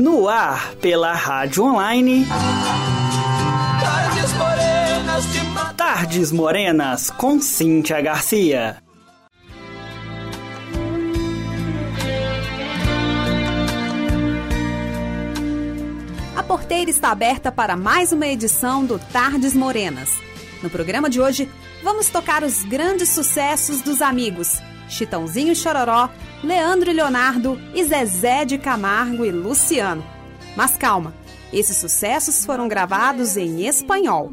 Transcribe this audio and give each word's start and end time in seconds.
No 0.00 0.30
ar 0.30 0.76
pela 0.76 1.12
rádio 1.12 1.62
online. 1.62 2.24
Tardes 3.82 4.32
morenas 4.32 5.24
de 5.30 5.76
Tardes 5.76 6.32
Morenas 6.32 7.10
com 7.10 7.38
Cíntia 7.38 8.00
Garcia. 8.00 8.82
A 16.34 16.42
porteira 16.44 16.90
está 16.90 17.10
aberta 17.10 17.52
para 17.52 17.76
mais 17.76 18.10
uma 18.10 18.26
edição 18.26 18.86
do 18.86 18.98
Tardes 18.98 19.52
Morenas. 19.52 20.08
No 20.62 20.70
programa 20.70 21.10
de 21.10 21.20
hoje, 21.20 21.46
vamos 21.82 22.08
tocar 22.08 22.42
os 22.42 22.64
grandes 22.64 23.10
sucessos 23.10 23.82
dos 23.82 24.00
amigos 24.00 24.62
Chitãozinho 24.90 25.54
Chororó, 25.54 26.10
Leandro 26.42 26.90
e 26.90 26.92
Leonardo 26.92 27.58
e 27.74 27.84
Zezé 27.84 28.44
de 28.44 28.58
Camargo 28.58 29.24
e 29.24 29.30
Luciano. 29.30 30.04
Mas 30.56 30.76
calma, 30.76 31.14
esses 31.52 31.76
sucessos 31.76 32.44
foram 32.44 32.68
gravados 32.68 33.36
em 33.36 33.66
espanhol. 33.66 34.30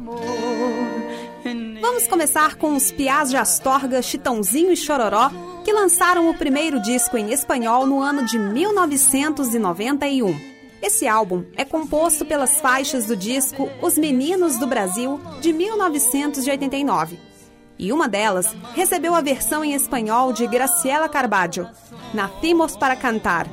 Vamos 1.80 2.06
começar 2.06 2.56
com 2.56 2.76
os 2.76 2.90
Piás 2.90 3.30
de 3.30 3.36
Astorga, 3.36 4.02
Chitãozinho 4.02 4.72
e 4.72 4.76
Chororó, 4.76 5.30
que 5.64 5.72
lançaram 5.72 6.28
o 6.28 6.34
primeiro 6.34 6.82
disco 6.82 7.16
em 7.16 7.32
espanhol 7.32 7.86
no 7.86 8.00
ano 8.00 8.26
de 8.26 8.38
1991. 8.38 10.58
Esse 10.80 11.08
álbum 11.08 11.44
é 11.56 11.64
composto 11.64 12.24
pelas 12.24 12.60
faixas 12.60 13.06
do 13.06 13.16
disco 13.16 13.68
Os 13.82 13.98
Meninos 13.98 14.56
do 14.58 14.66
Brasil, 14.66 15.20
de 15.40 15.52
1989. 15.52 17.27
E 17.78 17.92
uma 17.92 18.08
delas 18.08 18.54
recebeu 18.74 19.14
a 19.14 19.20
versão 19.20 19.64
em 19.64 19.74
espanhol 19.74 20.32
de 20.32 20.46
Graciela 20.46 21.08
Carballo, 21.08 21.68
Nacimos 22.12 22.76
para 22.76 22.96
Cantar. 22.96 23.46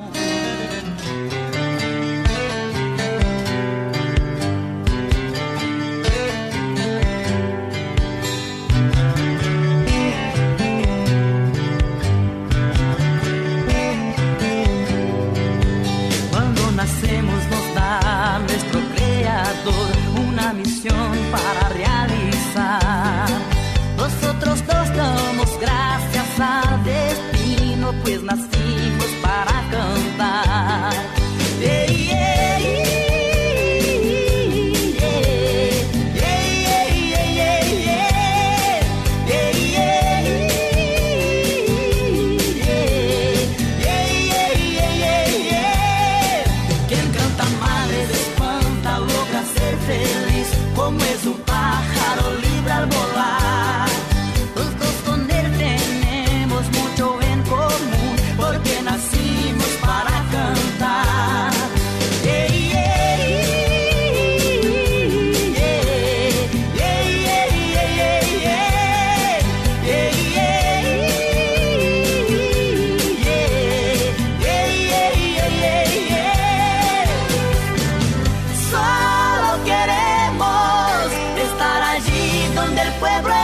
del 82.86 82.94
pueblo. 83.00 83.35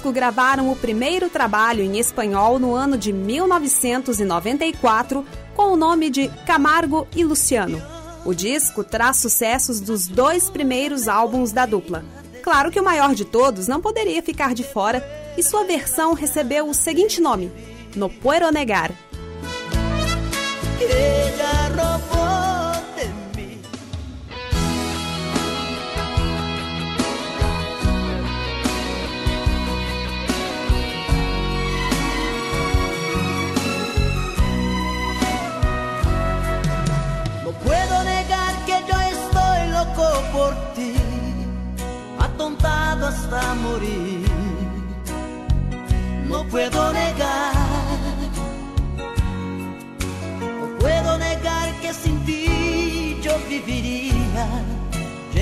Francisco 0.00 0.12
gravaram 0.12 0.72
o 0.72 0.76
primeiro 0.76 1.28
trabalho 1.28 1.84
em 1.84 1.98
espanhol 1.98 2.58
no 2.58 2.74
ano 2.74 2.96
de 2.96 3.12
1994 3.12 5.26
com 5.54 5.72
o 5.72 5.76
nome 5.76 6.08
de 6.08 6.28
Camargo 6.46 7.06
e 7.14 7.22
Luciano. 7.22 7.82
O 8.24 8.32
disco 8.32 8.82
traz 8.82 9.18
sucessos 9.18 9.78
dos 9.78 10.08
dois 10.08 10.48
primeiros 10.48 11.06
álbuns 11.06 11.52
da 11.52 11.66
dupla. 11.66 12.02
Claro 12.42 12.70
que 12.70 12.80
o 12.80 12.84
maior 12.84 13.14
de 13.14 13.26
todos 13.26 13.68
não 13.68 13.78
poderia 13.78 14.22
ficar 14.22 14.54
de 14.54 14.64
fora 14.64 15.06
e 15.36 15.42
sua 15.42 15.64
versão 15.64 16.14
recebeu 16.14 16.66
o 16.66 16.74
seguinte 16.74 17.20
nome: 17.20 17.52
No 17.94 18.08
Puedo 18.08 18.50
Negar. 18.50 18.92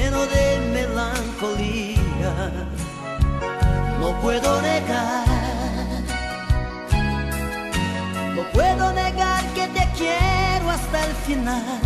Lleno 0.09 0.27
de 0.27 0.59
melancolía. 0.73 2.33
No 4.01 4.19
puedo 4.23 4.63
negar, 4.63 5.27
no 8.35 8.43
puedo 8.53 8.93
negar 8.93 9.45
que 9.55 9.67
te 9.69 9.89
quiero 9.99 10.71
hasta 10.71 11.05
el 11.05 11.13
final, 11.27 11.81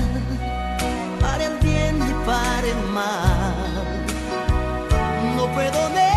para 1.21 1.45
el 1.45 1.59
bien 1.59 1.97
y 1.97 2.27
para 2.27 2.67
el 2.67 2.83
mal. 2.93 4.05
No 5.37 5.47
puedo 5.55 5.89
negar. 5.89 6.13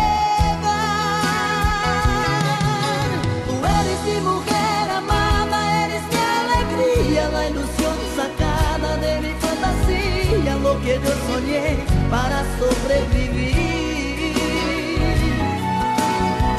Tú 3.46 3.54
eres 3.80 4.00
mi 4.08 4.20
mujer 4.30 4.90
amada, 4.96 5.86
eres 5.86 6.02
mi 6.12 6.20
alegría, 6.42 7.28
la 7.30 7.48
ilusión 7.48 7.96
sacada 8.14 8.96
de 8.98 9.20
mi 9.22 9.32
fantasía, 9.40 10.56
lo 10.56 10.80
que 10.82 11.00
yo 11.02 11.12
soñé 11.26 11.95
para 12.10 12.42
sobrevivir. 12.58 13.56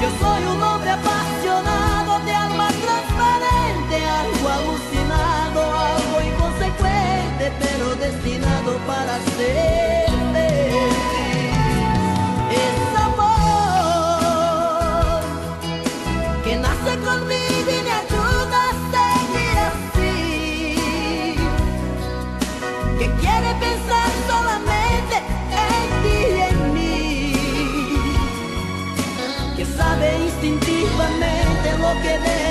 Yo 0.01 0.09
soy 0.19 0.43
un 0.55 0.61
hombre 0.61 0.91
apasionado 0.91 2.19
de 2.25 2.33
alma 2.33 2.67
transparente, 2.67 3.95
algo 4.23 4.49
alucinado, 4.49 5.61
algo 5.79 6.21
inconsecuente, 6.21 7.51
pero 7.59 7.95
destinado 7.95 8.77
para 8.85 9.17
ser 9.37 10.06
instintivamente 32.07 32.46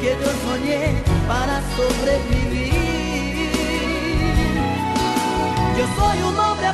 que 0.00 0.16
yo 0.20 0.30
soñé 0.46 1.02
para 1.26 1.60
sobrevivir. 1.76 2.70
Yo 5.76 5.84
soy 5.98 6.18
un 6.22 6.38
hombre 6.38 6.68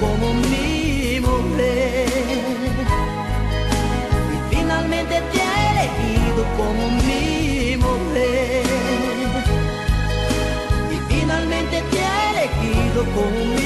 como 0.00 0.32
mi 0.34 1.20
mujer 1.20 2.06
y 4.34 4.54
finalmente 4.54 5.20
te 5.32 5.40
ha 5.42 5.72
elegido 5.72 6.44
como 6.56 6.82
mi 7.06 7.76
mujer 7.76 8.62
y 10.92 11.12
finalmente 11.12 11.82
te 11.90 12.00
ha 12.04 12.30
elegido 12.32 13.04
como 13.14 13.44
mi 13.54 13.57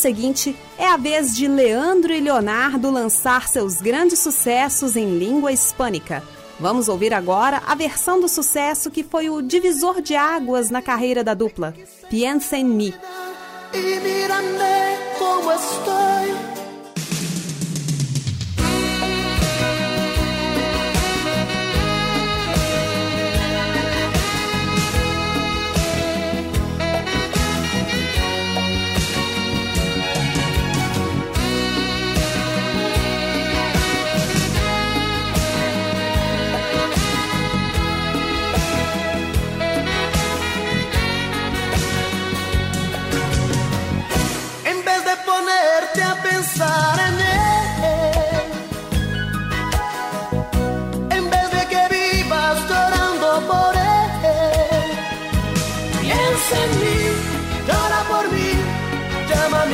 seguinte, 0.00 0.56
é 0.78 0.86
a 0.86 0.96
vez 0.96 1.36
de 1.36 1.46
Leandro 1.46 2.12
e 2.12 2.20
Leonardo 2.20 2.90
lançar 2.90 3.46
seus 3.48 3.80
grandes 3.80 4.18
sucessos 4.18 4.96
em 4.96 5.18
língua 5.18 5.52
hispânica. 5.52 6.22
Vamos 6.58 6.88
ouvir 6.88 7.12
agora 7.12 7.62
a 7.66 7.74
versão 7.74 8.20
do 8.20 8.28
sucesso 8.28 8.90
que 8.90 9.04
foi 9.04 9.28
o 9.28 9.42
divisor 9.42 10.00
de 10.00 10.16
águas 10.16 10.70
na 10.70 10.80
carreira 10.80 11.22
da 11.22 11.34
dupla, 11.34 11.74
Piensa 12.08 12.56
em 12.56 12.64
mim. 12.64 12.94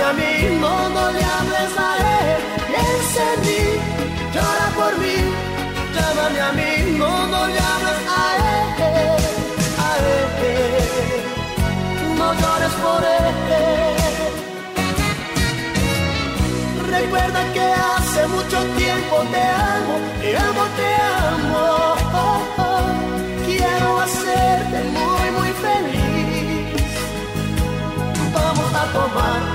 A 0.08 0.12
mí, 0.12 0.32
no, 0.60 0.88
no 0.88 1.10
le 1.10 1.22
hables 1.34 1.72
a 1.88 1.90
él, 2.16 2.40
piensa 2.68 3.22
en 3.34 3.40
mí, 3.46 3.62
llora 4.34 4.68
por 4.78 4.92
mí, 5.02 5.16
llámame 5.94 6.40
a 6.48 6.52
mí, 6.58 6.70
no, 7.00 7.10
no 7.32 7.40
le 7.54 7.60
hables 7.70 8.00
a 8.20 8.24
él, 8.52 8.66
a 9.86 9.90
él, 10.14 10.26
no 12.18 12.28
llores 12.40 12.74
por 12.84 13.02
él. 13.18 13.34
Recuerda 16.96 17.40
que 17.54 17.66
hace 17.90 18.22
mucho 18.28 18.58
tiempo 18.82 19.14
te 19.32 19.42
amo, 19.74 19.94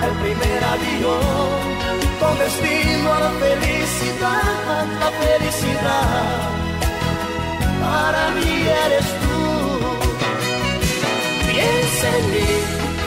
el 0.08 0.14
primer 0.24 0.64
avión. 0.64 1.62
con 2.20 2.38
destino 2.38 3.14
a 3.14 3.20
la 3.20 3.32
felicidad, 3.44 4.86
la 5.02 5.10
felicidad. 5.22 6.62
Para 7.84 8.24
mí 8.36 8.52
eres 8.86 9.08
tú. 9.22 9.40
Piensa 11.52 12.08
en 12.20 12.26
mí, 12.34 12.50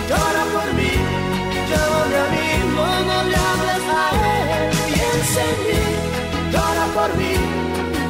llora 0.09 0.45
por 0.55 0.69
mí, 0.79 0.93
llámame 1.71 2.17
a 2.25 2.27
mí, 2.35 2.49
no, 2.77 2.87
no 3.09 3.19
le 3.31 3.37
hables 3.49 3.85
a 4.03 4.05
él. 4.33 4.71
Piensa 4.89 5.41
en 5.51 5.59
mí, 5.67 5.81
llora 6.53 6.85
por 6.97 7.11
mí, 7.21 7.35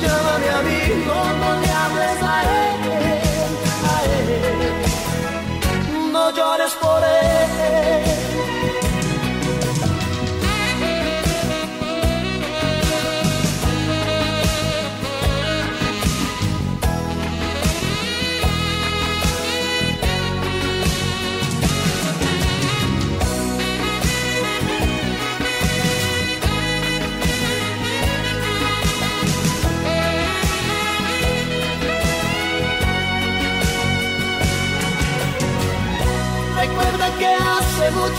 llámame 0.02 0.48
a 0.58 0.60
mí, 0.66 0.80
no, 1.06 1.18
no 1.40 1.50
le 1.62 1.70
hables 1.82 2.18
a 2.22 2.36
él, 2.62 2.78
a 3.92 3.96
él. 4.16 4.28
No 6.12 6.24
llores 6.34 6.72
por 6.80 7.02
él. 7.04 7.33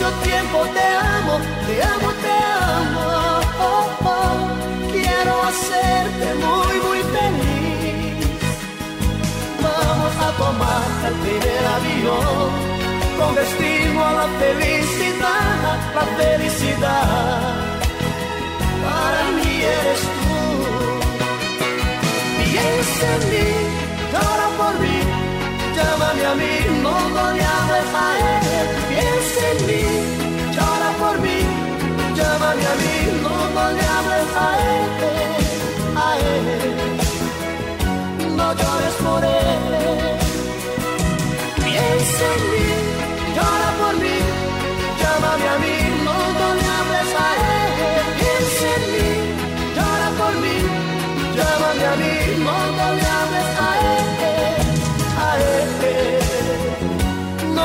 Mucho 0.06 0.18
tiempo 0.24 0.66
te 0.74 0.86
amo, 0.98 1.40
te 1.68 1.84
amo, 1.84 2.10
te 2.24 2.34
amo. 2.74 3.02
Oh, 3.60 3.88
oh. 4.06 4.36
Quiero 4.92 5.34
hacerte 5.44 6.28
muy, 6.46 6.76
muy 6.88 7.02
feliz. 7.16 8.28
Vamos 9.62 10.14
a 10.22 10.30
tomar 10.38 10.84
el 11.08 11.16
primer 11.26 11.64
avión 11.78 12.50
con 13.18 13.36
destino 13.36 14.06
a 14.06 14.14
la 14.14 14.28
felicidad, 14.40 15.78
la 15.96 16.06
felicidad. 16.20 17.54
Para 18.86 19.24
mí 19.36 19.52
eres 19.62 20.02
tú. 20.16 20.38
Piensa 22.44 23.06
en 23.16 23.24
mí, 23.32 23.48
llora 24.12 24.48
por 24.58 24.74
mí, 24.80 24.95
llámame 25.76 26.26
a 26.26 26.36
mí, 26.36 26.54
no, 26.84 26.96
no 27.16 27.24
le 27.34 27.44
hables 27.44 27.90
a 27.94 28.08
él. 28.32 28.68
Piensa 28.90 29.42
en 29.52 29.60
mí, 29.68 29.84
llora 30.56 30.90
por 31.02 31.16
mí, 31.20 31.40
llámame 32.18 32.66
a 32.74 32.76
mí, 32.82 32.96
no, 33.24 33.34
hables 33.96 34.30
a 34.46 34.50
él, 34.74 34.90
a 36.06 36.10
él, 36.32 36.46
no 38.38 38.48
llores 38.60 38.96
por 39.06 39.22
él. 39.24 39.64
Piensa 41.66 42.26
en 42.36 42.42
mí, 42.52 42.68
llora 43.36 43.70
por 43.80 43.94
mí, 44.04 44.18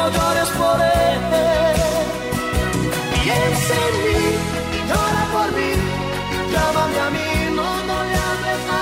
no 0.00 0.08
llores 0.16 0.50
por 0.60 0.76
él. 0.80 1.20
Piensa 3.22 3.74
en 3.86 3.94
mí, 4.04 4.20
llora 4.88 5.24
por 5.34 5.48
mí, 5.56 5.70
llámame 6.52 6.98
a 7.06 7.08
mí, 7.16 7.28
no, 7.56 7.68
no 7.88 7.96
le 8.08 8.16
hables 8.26 8.62
a 8.78 8.80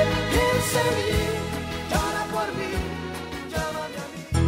él. 0.00 0.08
Piensa 0.32 0.78
en 0.88 0.94
mí, 0.98 1.12
llora 1.90 2.22
por 2.34 2.48
mí, 2.58 2.70
llámame 3.52 3.98
a 4.02 4.06
mí. 4.12 4.40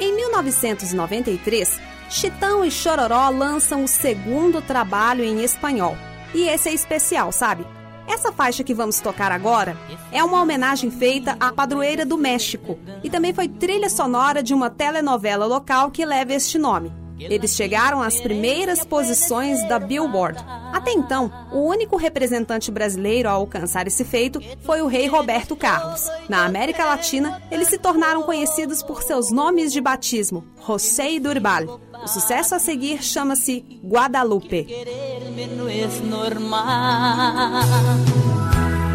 Em 0.00 0.10
1993, 0.16 1.80
Chitão 2.08 2.64
e 2.64 2.70
Chororó 2.70 3.28
lançam 3.30 3.84
o 3.84 3.88
segundo 3.88 4.62
trabalho 4.62 5.22
em 5.24 5.42
espanhol, 5.42 5.96
e 6.34 6.48
esse 6.48 6.68
é 6.68 6.74
especial, 6.74 7.30
sabe? 7.32 7.66
Essa 8.06 8.32
faixa 8.32 8.64
que 8.64 8.74
vamos 8.74 9.00
tocar 9.00 9.30
agora 9.30 9.76
é 10.10 10.22
uma 10.24 10.40
homenagem 10.42 10.90
feita 10.90 11.36
à 11.38 11.52
padroeira 11.52 12.04
do 12.04 12.18
México 12.18 12.78
e 13.02 13.08
também 13.08 13.32
foi 13.32 13.48
trilha 13.48 13.88
sonora 13.88 14.42
de 14.42 14.52
uma 14.52 14.68
telenovela 14.68 15.46
local 15.46 15.90
que 15.90 16.04
leva 16.04 16.34
este 16.34 16.58
nome. 16.58 17.01
Eles 17.30 17.54
chegaram 17.54 18.02
às 18.02 18.20
primeiras 18.20 18.84
posições 18.84 19.66
da 19.68 19.78
Billboard. 19.78 20.42
Até 20.72 20.92
então, 20.92 21.30
o 21.52 21.60
único 21.60 21.96
representante 21.96 22.70
brasileiro 22.70 23.28
a 23.28 23.32
alcançar 23.32 23.86
esse 23.86 24.04
feito 24.04 24.40
foi 24.62 24.82
o 24.82 24.86
rei 24.86 25.06
Roberto 25.06 25.54
Carlos. 25.54 26.08
Na 26.28 26.44
América 26.44 26.84
Latina, 26.84 27.42
eles 27.50 27.68
se 27.68 27.78
tornaram 27.78 28.22
conhecidos 28.22 28.82
por 28.82 29.02
seus 29.02 29.30
nomes 29.30 29.72
de 29.72 29.80
batismo, 29.80 30.44
José 30.66 31.12
e 31.12 31.20
Durbal. 31.20 31.80
O 32.02 32.08
sucesso 32.08 32.54
a 32.54 32.58
seguir 32.58 33.02
chama-se 33.02 33.64
Guadalupe. 33.84 34.66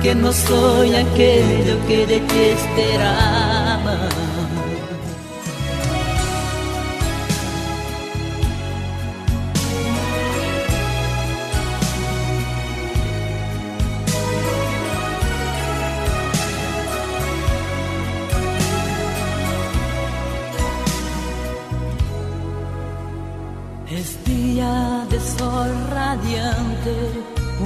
Que 0.02 0.14
no 0.14 0.34
soy 0.34 0.96
aquello 0.96 1.82
que 1.88 2.06
de 2.06 2.20
ti 2.20 2.54
esperaba. 2.56 4.10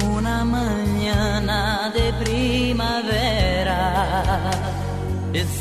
Una 0.04 0.44
mañana 0.44 1.90
de 1.94 2.12
primavera. 2.24 3.82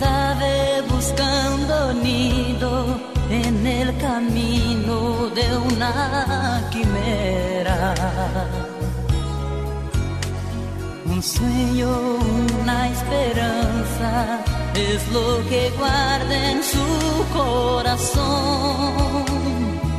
Ave 0.03 0.81
buscando 0.89 1.93
nido 1.93 2.99
en 3.29 3.67
el 3.67 3.95
camino 3.97 5.29
de 5.29 5.57
una 5.57 6.67
quimera. 6.71 7.93
Un 11.05 11.21
sueño, 11.21 12.17
una 12.61 12.89
esperanza 12.89 14.39
es 14.73 15.07
lo 15.11 15.47
que 15.49 15.71
guarda 15.77 16.51
en 16.51 16.63
su 16.63 16.87
corazón. 17.37 19.25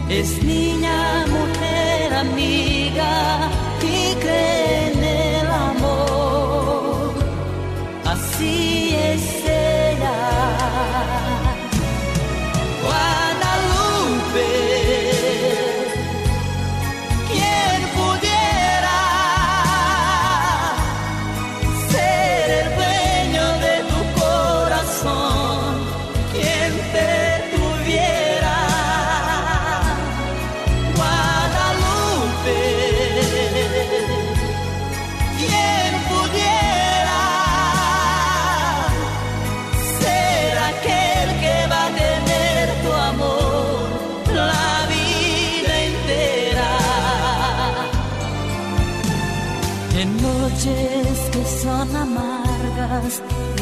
Es 0.09 0.43
niña, 0.43 1.27
mujer, 1.29 1.82
amiga 2.13 3.51
y 3.83 4.15
cree 4.17 4.93
en 4.93 5.05
el 5.05 5.47
amor. 5.47 7.15
Así 8.05 8.95
es 8.95 9.42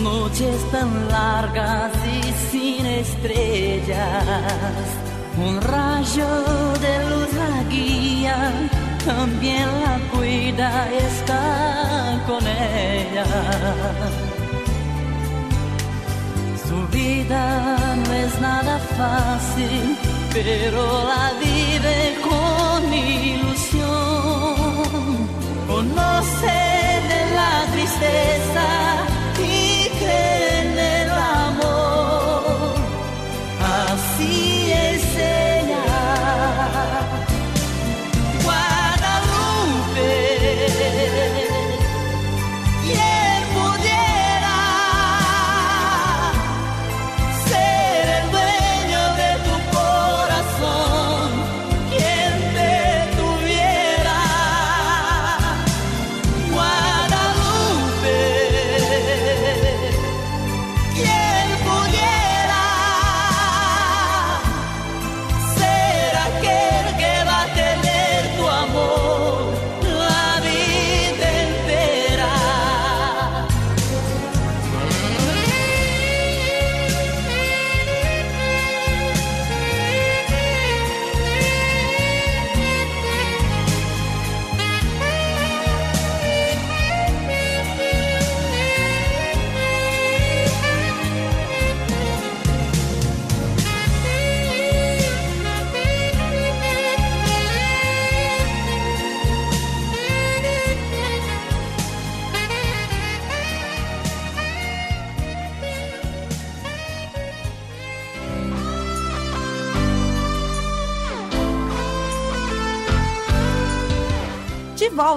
noches 0.03 0.71
tan 0.71 1.09
largas 1.09 1.93
y 2.07 2.23
sin 2.51 2.87
estrellas, 2.87 4.39
un 5.37 5.61
rayo 5.61 6.29
de 6.81 7.11
luz 7.11 7.33
la 7.35 7.63
guía, 7.69 8.53
también 9.05 9.69
la 9.85 9.99
cuida, 10.13 10.89
está 10.93 12.23
con 12.27 12.47
ella. 12.47 13.25
Su 16.67 16.87
vida 16.89 17.97
no 18.07 18.13
es 18.15 18.41
nada 18.41 18.79
fácil, 18.97 19.99
pero 20.33 21.05
la 21.05 21.33
vive 21.41 22.17
con 22.23 22.95
ilusión. 22.95 23.91
Conoce 25.67 26.70
tristeza 27.99 29.00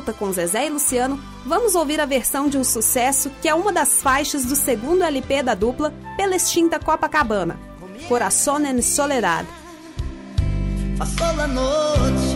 volta 0.04 0.12
com 0.12 0.34
Zezé 0.34 0.68
e 0.68 0.70
Luciano, 0.70 1.18
vamos 1.46 1.76
ouvir 1.76 2.02
a 2.02 2.06
versão 2.06 2.50
de 2.50 2.58
um 2.58 2.64
sucesso 2.64 3.32
que 3.42 3.48
é 3.48 3.56
uma 3.56 3.72
das 3.72 4.02
faixas 4.02 4.44
do 4.44 4.56
segundo 4.56 5.02
LP 5.02 5.42
da 5.42 5.56
dupla 5.56 5.94
pela 6.18 6.36
extinta 6.36 6.78
Copacabana, 6.78 7.58
Coração 8.10 8.60
en 8.66 8.82
Soledad. 8.82 9.46
Pasó 10.98 11.32
la 11.38 11.48
noche. 11.48 12.33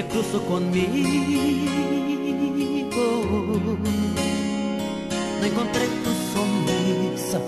Me 0.00 0.06
cruzo 0.06 0.40
conmigo. 0.46 0.92
No 5.38 5.46
encontré 5.46 5.84
tu 6.04 6.12
sonrisa, 6.34 7.40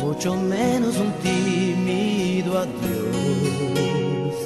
mucho 0.00 0.34
menos 0.36 0.96
un 0.96 1.12
tímido 1.26 2.58
adiós. 2.58 4.36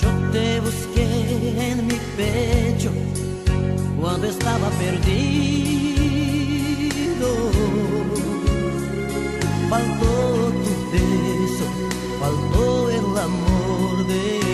Yo 0.00 0.10
te 0.32 0.60
busqué 0.60 1.70
en 1.70 1.86
mi 1.86 1.98
pecho 2.16 2.90
cuando 4.00 4.26
estaba 4.26 4.68
perdido 4.82 5.77
acordé 13.98 14.47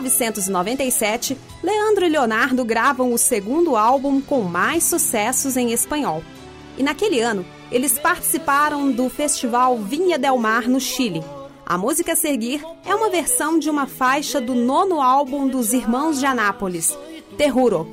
1997, 0.00 1.36
Leandro 1.62 2.04
e 2.04 2.08
Leonardo 2.08 2.64
gravam 2.64 3.12
o 3.12 3.18
segundo 3.18 3.76
álbum 3.76 4.20
com 4.20 4.42
mais 4.42 4.84
sucessos 4.84 5.56
em 5.56 5.72
espanhol. 5.72 6.22
E 6.78 6.82
naquele 6.82 7.20
ano, 7.20 7.44
eles 7.70 7.98
participaram 7.98 8.90
do 8.90 9.08
festival 9.08 9.78
Vinha 9.78 10.18
del 10.18 10.38
Mar 10.38 10.68
no 10.68 10.80
Chile. 10.80 11.22
A 11.64 11.78
música 11.78 12.12
a 12.12 12.16
seguir 12.16 12.64
é 12.84 12.94
uma 12.94 13.10
versão 13.10 13.58
de 13.58 13.70
uma 13.70 13.86
faixa 13.86 14.40
do 14.40 14.54
nono 14.54 15.00
álbum 15.00 15.46
dos 15.46 15.72
Irmãos 15.72 16.18
de 16.18 16.26
Anápolis, 16.26 16.96
Terruro. 17.36 17.86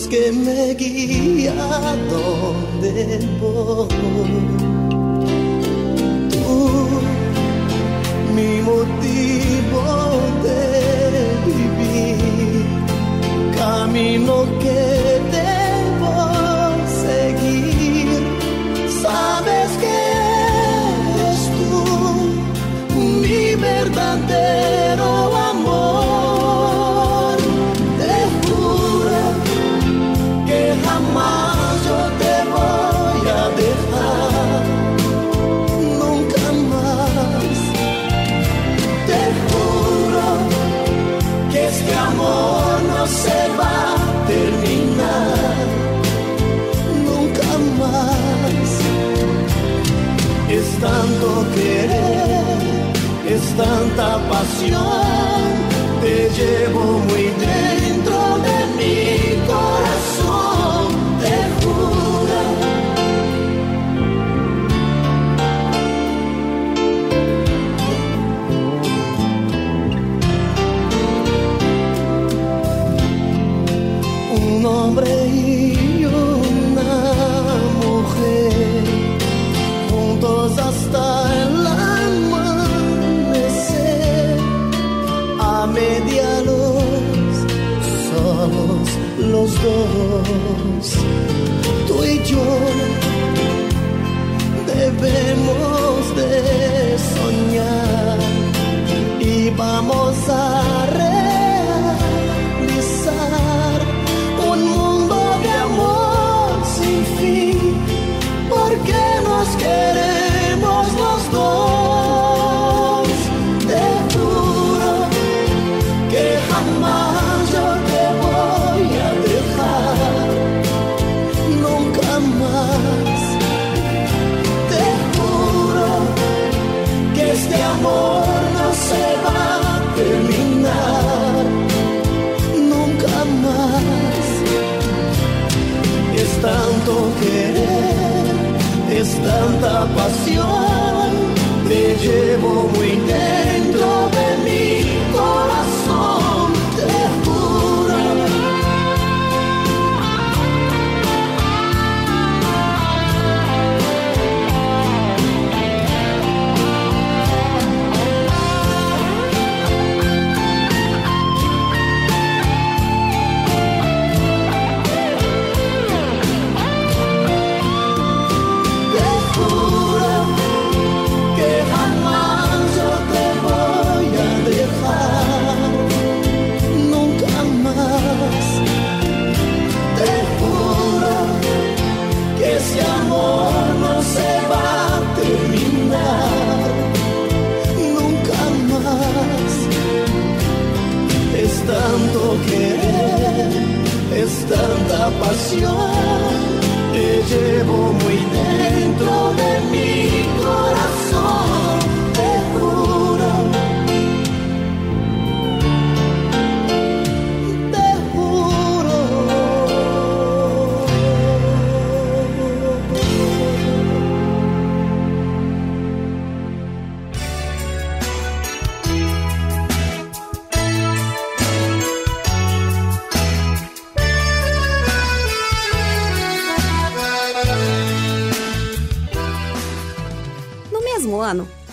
luz 0.00 0.08
que 0.08 0.32
me 0.32 0.74
guía 0.74 1.54
donde 2.10 3.20
voy. 3.40 3.88
Tú, 6.30 6.88
mi 8.34 8.60
motivo 8.62 9.82
de 10.44 10.62
vivir, 11.46 12.66
camino 13.58 14.46
que 14.60 15.09
tanta 53.62 54.18
pasión, 54.28 55.42
te 56.00 56.30
llevo 56.36 56.84
muy 57.08 57.24
dentro 57.46 58.18
de 58.46 58.56
mi 58.78 58.98
corazón, 59.46 60.86
te 61.22 61.34
juro. 61.58 62.40
Un 74.36 74.66
hombre 74.66 75.29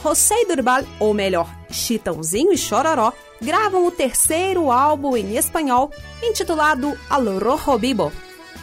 José 0.08 0.46
Durbal, 0.46 0.84
ou 1.02 1.14
melhor, 1.14 1.54
Chitãozinho 1.70 2.54
e 2.54 2.58
Chororó, 2.58 3.12
gravam 3.42 3.86
o 3.86 3.92
terceiro 3.92 4.72
álbum 4.72 5.18
em 5.18 5.36
espanhol, 5.36 5.92
intitulado 6.24 6.98
Al 7.10 7.26
Rojo 7.38 7.78
Bibo. 7.78 8.14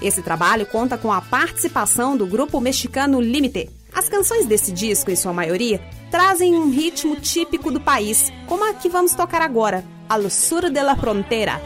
Esse 0.00 0.22
trabalho 0.22 0.64
conta 0.64 0.96
com 0.96 1.12
a 1.12 1.20
participação 1.20 2.16
do 2.16 2.26
grupo 2.26 2.62
mexicano 2.62 3.20
Limite. 3.20 3.68
As 3.92 4.08
canções 4.08 4.46
desse 4.46 4.72
disco, 4.72 5.10
em 5.10 5.16
sua 5.16 5.34
maioria, 5.34 5.82
trazem 6.10 6.54
um 6.54 6.70
ritmo 6.70 7.14
típico 7.16 7.70
do 7.70 7.78
país, 7.78 8.32
como 8.46 8.64
a 8.64 8.72
que 8.72 8.88
vamos 8.88 9.12
tocar 9.12 9.42
agora, 9.42 9.84
Al 10.08 10.30
Sur 10.30 10.70
de 10.70 10.82
la 10.82 10.96
Frontera. 10.96 11.60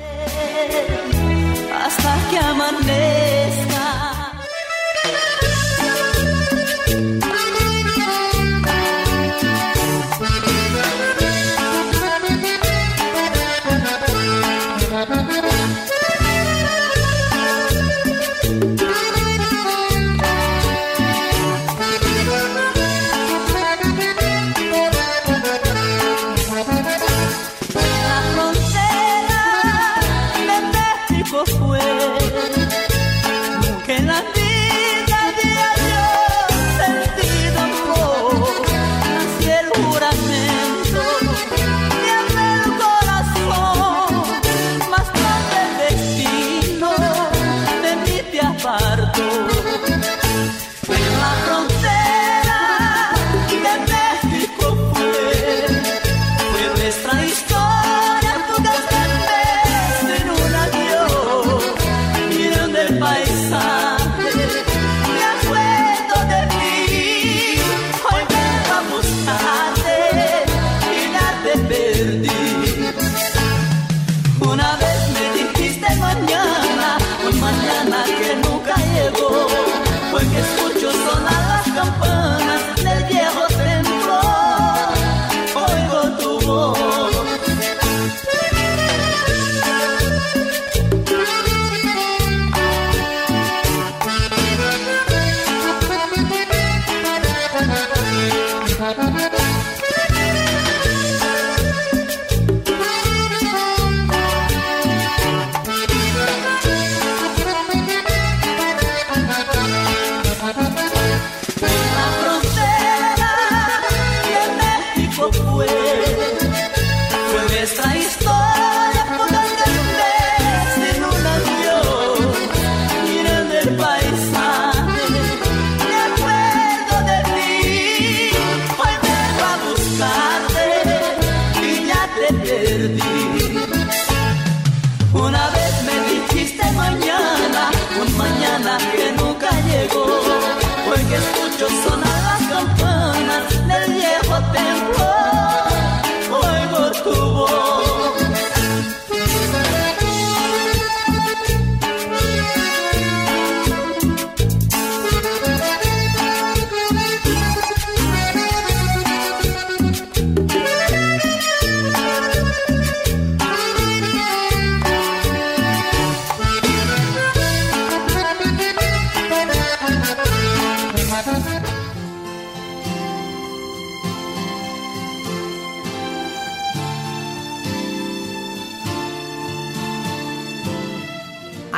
Hasta 1.73 2.29
que 2.31 2.37
amanece. 2.37 3.67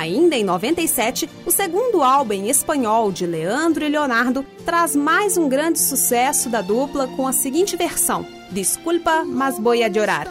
Ainda 0.00 0.34
em 0.34 0.42
97, 0.42 1.28
o 1.44 1.50
segundo 1.50 2.02
álbum 2.02 2.32
em 2.32 2.48
espanhol 2.48 3.12
de 3.12 3.26
Leandro 3.26 3.84
e 3.84 3.88
Leonardo 3.90 4.46
traz 4.64 4.96
mais 4.96 5.36
um 5.36 5.46
grande 5.46 5.78
sucesso 5.78 6.48
da 6.48 6.62
dupla 6.62 7.06
com 7.06 7.28
a 7.28 7.34
seguinte 7.34 7.76
versão: 7.76 8.24
Desculpa, 8.50 9.26
mas 9.26 9.58
voy 9.58 9.82
a 9.82 9.88
llorar. 9.88 10.26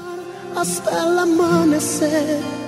Hasta 0.55 0.89
el 0.89 1.19
amanecer. 1.19 2.58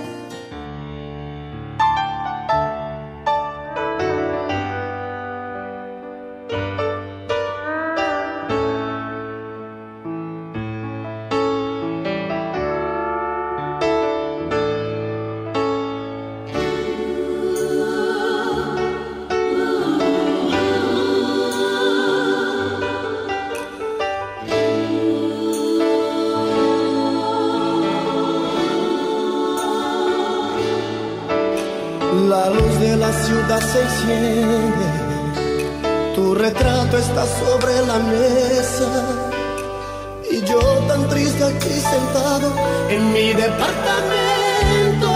Aquí 41.61 41.79
sentado 41.79 42.53
en 42.89 43.13
mi 43.13 43.33
departamento, 43.33 45.11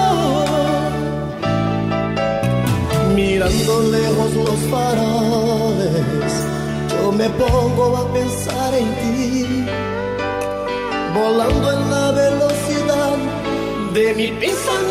mirando 3.15 3.81
lejos 3.91 4.34
los 4.36 4.60
faroles, 4.71 6.34
yo 6.91 7.12
me 7.12 7.29
pongo 7.29 7.97
a 7.97 8.13
pensar 8.13 8.73
en 8.75 8.95
ti, 9.01 9.65
volando 11.13 11.71
en 11.71 11.91
la 11.91 12.12
velocidad 12.12 13.17
de 13.93 14.13
mi 14.13 14.27
pensamiento. 14.27 14.86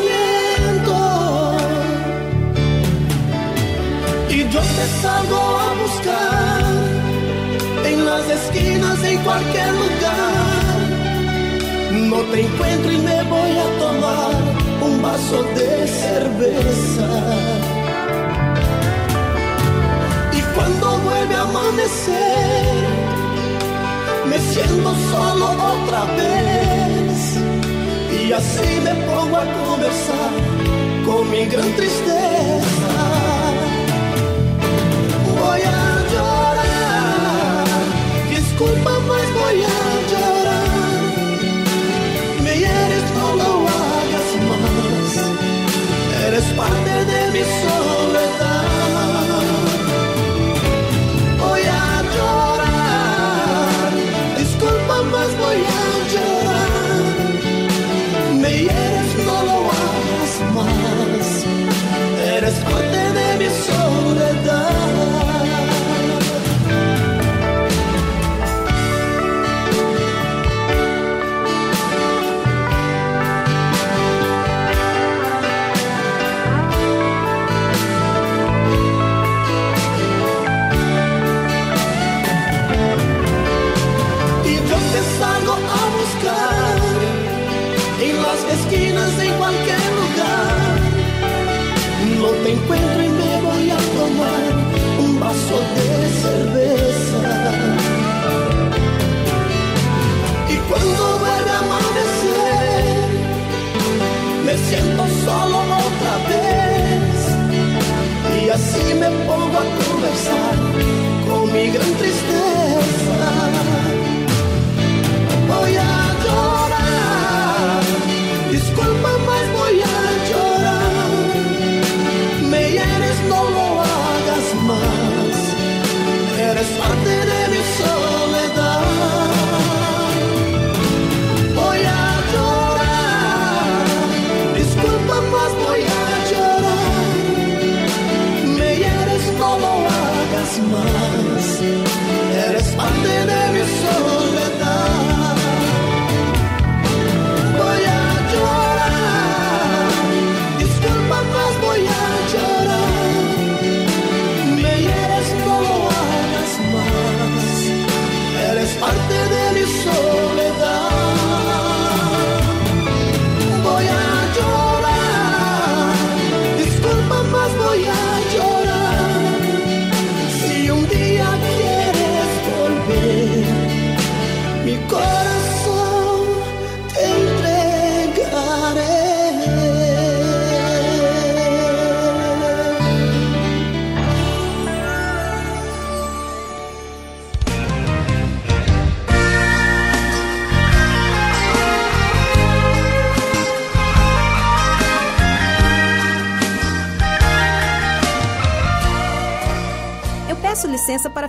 y 4.30 4.38
yo 4.50 4.60
te 4.60 4.86
salgo 5.00 5.36
a 5.36 5.74
buscar 5.82 6.62
en 7.84 8.04
las 8.04 8.28
esquinas, 8.28 9.04
en 9.04 9.18
cualquier 9.18 9.72
lugar. 9.72 10.33
No 12.10 12.20
te 12.30 12.40
encuentro 12.40 12.92
y 12.92 12.98
me 12.98 13.22
voy 13.24 13.50
a 13.50 13.78
tomar 13.78 14.34
un 14.82 15.02
vaso 15.02 15.42
de 15.54 15.86
cerveza. 15.86 17.08
Y 20.32 20.40
cuando 20.54 20.98
vuelve 20.98 21.34
a 21.34 21.42
amanecer, 21.42 22.84
me 24.28 24.38
siento 24.38 24.94
solo 25.10 25.46
otra 25.72 26.04
vez. 26.16 27.38
Y 28.22 28.32
así 28.32 28.80
me 28.82 28.94
pongo 29.06 29.36
a 29.36 29.46
conversar 29.64 30.30
con 31.06 31.30
mi 31.30 31.46
gran 31.46 31.70
tristeza. 31.76 32.92
Voy 35.40 35.60
a 35.62 36.04
llorar, 36.12 37.64
disculpa 38.30 38.90
eres 46.34 46.52
parte 46.54 47.04
de 47.04 47.30
mi 47.32 47.44
sol. 47.44 48.03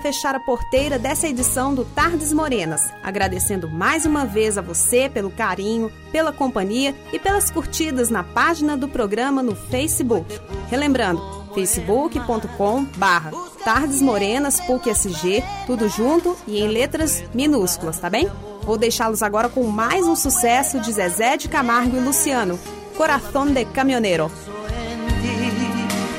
fechar 0.06 0.36
a 0.36 0.40
porteira 0.40 1.00
dessa 1.00 1.28
edição 1.28 1.74
do 1.74 1.84
Tardes 1.84 2.32
Morenas, 2.32 2.94
agradecendo 3.02 3.68
mais 3.68 4.06
uma 4.06 4.24
vez 4.24 4.56
a 4.56 4.62
você 4.62 5.10
pelo 5.10 5.32
carinho, 5.32 5.92
pela 6.12 6.32
companhia 6.32 6.94
e 7.12 7.18
pelas 7.18 7.50
curtidas 7.50 8.12
na 8.12 8.24
página 8.24 8.78
do 8.78 8.88
programa 8.88 9.42
no 9.42 9.56
Facebook. 9.56 10.40
Relembrando, 10.70 11.20
facebook.com 11.56 12.86
barra 12.98 13.32
Tardes 13.64 14.00
Morenas 14.00 14.62
PUCSG, 14.62 15.44
tudo 15.66 15.90
junto 15.90 16.38
e 16.46 16.60
em 16.60 16.68
letras 16.68 17.24
minúsculas, 17.34 17.98
tá 17.98 18.08
bem? 18.08 18.30
Vou 18.62 18.78
deixá-los 18.78 19.24
agora 19.24 19.50
com 19.50 19.64
mais 19.64 20.06
um 20.06 20.16
sucesso 20.16 20.80
de 20.80 20.92
Zezé 20.92 21.36
de 21.36 21.50
Camargo 21.50 21.98
e 21.98 22.00
Luciano, 22.00 22.60
Coração 22.96 23.48
de 23.48 23.66
Caminhoneiro. 23.66 24.32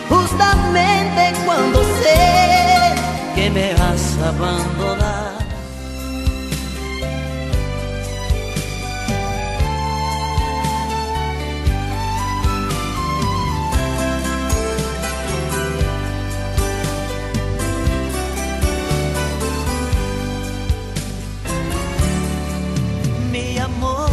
justamente 0.08 1.40
quando 1.44 1.84
sé 2.02 2.75
que 3.36 3.50
me 3.50 3.70
has 3.72 4.16
abandonado. 4.30 5.36
Mi 23.30 23.58
amor 23.58 24.10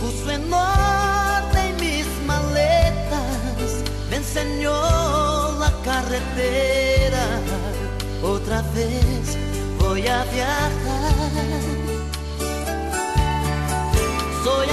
puso 0.00 0.30
en 0.30 0.52
orden 0.52 1.70
mis 1.80 2.06
maletas, 2.28 3.82
me 4.08 4.16
enseñó 4.16 5.58
la 5.58 5.72
carretera 5.84 6.67
vez 8.74 9.36
voy 9.78 10.06
a 10.06 10.24
viajar. 10.24 10.72
Soy 14.44 14.68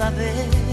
saber 0.00 0.69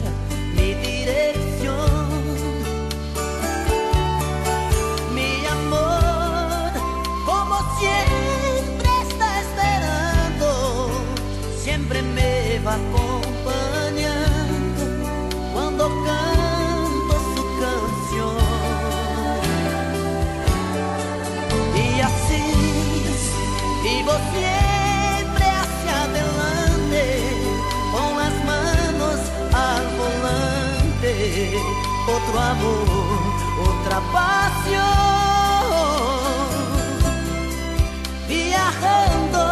otro 32.07 32.39
amor, 32.39 32.87
otra 33.69 33.99
pasión. 34.13 34.87
Viajando 38.27 39.43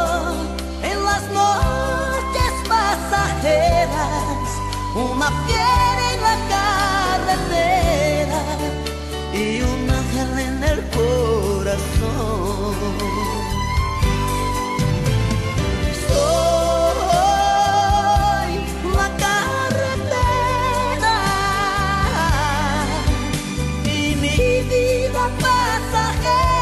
en 0.83 1.03
las 1.03 1.23
noches 1.31 2.51
pasajeras, 2.67 4.47
una 4.95 5.29
fiera 5.45 6.13
en 6.13 6.21
la 6.21 6.37
carretera 6.55 8.41
y 9.33 9.61
un 9.61 9.89
ángel 9.89 10.39
en 10.39 10.63
el 10.63 10.79
corazón. 10.89 12.35
E 24.37 24.61
vida 24.63 25.31
passa 25.41 26.54